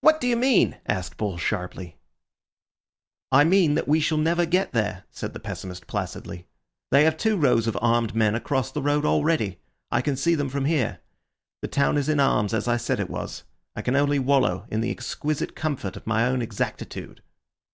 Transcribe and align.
"What 0.00 0.18
do 0.18 0.26
you 0.26 0.34
mean?" 0.36 0.78
asked 0.86 1.18
Bull 1.18 1.36
sharply. 1.36 1.98
"I 3.30 3.44
mean 3.44 3.74
that 3.74 3.86
we 3.86 4.00
shall 4.00 4.16
never 4.16 4.46
get 4.46 4.72
there," 4.72 5.04
said 5.10 5.34
the 5.34 5.38
pessimist 5.40 5.86
placidly. 5.86 6.46
"They 6.90 7.04
have 7.04 7.18
two 7.18 7.36
rows 7.36 7.66
of 7.66 7.76
armed 7.82 8.14
men 8.14 8.34
across 8.34 8.72
the 8.72 8.80
road 8.80 9.04
already; 9.04 9.60
I 9.90 10.00
can 10.00 10.16
see 10.16 10.34
them 10.34 10.48
from 10.48 10.64
here. 10.64 11.00
The 11.60 11.68
town 11.68 11.98
is 11.98 12.08
in 12.08 12.18
arms, 12.18 12.54
as 12.54 12.66
I 12.66 12.78
said 12.78 12.98
it 12.98 13.10
was. 13.10 13.42
I 13.76 13.82
can 13.82 13.94
only 13.94 14.18
wallow 14.18 14.66
in 14.70 14.80
the 14.80 14.90
exquisite 14.90 15.54
comfort 15.54 15.98
of 15.98 16.06
my 16.06 16.24
own 16.24 16.40
exactitude." 16.40 17.20